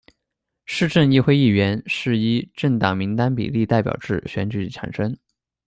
[0.65, 5.15] 市政议会议员是依政党名单比例代表制选举产生。